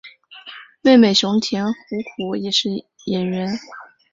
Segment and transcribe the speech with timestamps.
[0.81, 1.73] 妹妹熊田胡
[2.17, 2.67] 胡也是
[3.05, 3.55] 演员。